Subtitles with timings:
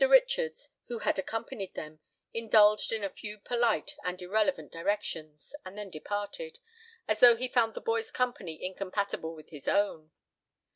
[0.09, 1.99] Richards, who had accompanied them,
[2.33, 6.57] indulged in a few polite and irrelevant directions, and then departed,
[7.07, 10.09] as though he found the boy's company incompatible with his own.